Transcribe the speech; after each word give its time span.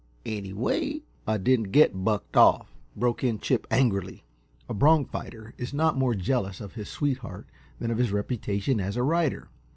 Anyway" 0.25 1.03
"I 1.27 1.37
didn't 1.37 1.69
get 1.71 2.03
bucked 2.03 2.35
off," 2.35 2.73
broke 2.95 3.23
in 3.23 3.37
Chip, 3.37 3.67
angrily. 3.69 4.23
A 4.67 4.73
"bronch 4.73 5.09
fighter" 5.11 5.53
is 5.59 5.75
not 5.75 5.95
more 5.95 6.15
jealous 6.15 6.59
of 6.59 6.73
his 6.73 6.89
sweetheart 6.89 7.45
than 7.77 7.91
of 7.91 7.99
his 7.99 8.11
reputation 8.11 8.79
as 8.79 8.97
a 8.97 9.03
rider. 9.03 9.49